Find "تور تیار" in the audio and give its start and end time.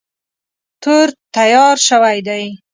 0.81-1.75